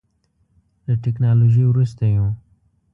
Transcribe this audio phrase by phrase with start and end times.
[0.85, 2.27] له ټکنالوژۍ وروسته یو.